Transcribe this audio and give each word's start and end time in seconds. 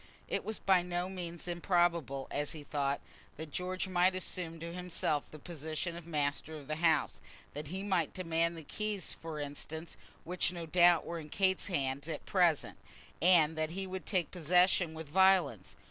It 0.27 0.43
was 0.43 0.57
by 0.57 0.81
no 0.81 1.07
means 1.09 1.47
improbable, 1.47 2.27
as 2.31 2.53
he 2.53 2.63
thought, 2.63 3.01
that 3.37 3.51
George 3.51 3.87
might 3.87 4.15
assume 4.15 4.59
to 4.59 4.73
himself 4.73 5.29
the 5.29 5.37
position 5.37 5.95
of 5.95 6.07
master 6.07 6.57
of 6.57 6.67
the 6.67 6.77
house; 6.77 7.21
that 7.53 7.67
he 7.67 7.83
might 7.83 8.11
demand 8.15 8.57
the 8.57 8.63
keys, 8.63 9.13
for 9.13 9.39
instance, 9.39 9.97
which 10.23 10.51
no 10.51 10.65
doubt 10.65 11.05
were 11.05 11.19
in 11.19 11.29
Kate's 11.29 11.67
hands 11.67 12.07
at 12.09 12.25
present, 12.25 12.79
and 13.21 13.55
that 13.55 13.69
he 13.69 13.85
would 13.85 14.07
take 14.07 14.31
possession 14.31 14.95
with 14.95 15.07
violence. 15.07 15.75